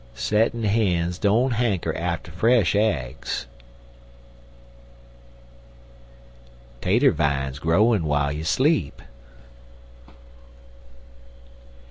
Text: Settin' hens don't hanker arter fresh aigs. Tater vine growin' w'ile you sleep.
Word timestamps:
Settin' 0.15 0.63
hens 0.63 1.19
don't 1.19 1.51
hanker 1.51 1.95
arter 1.95 2.31
fresh 2.31 2.73
aigs. 2.73 3.45
Tater 6.81 7.11
vine 7.11 7.53
growin' 7.59 8.01
w'ile 8.01 8.31
you 8.31 8.43
sleep. 8.43 8.99